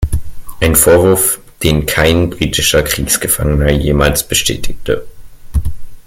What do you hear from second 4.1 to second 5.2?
bestätigte.